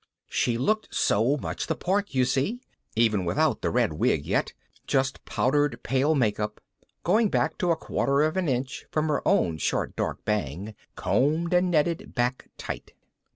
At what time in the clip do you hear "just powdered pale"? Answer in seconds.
4.87-6.15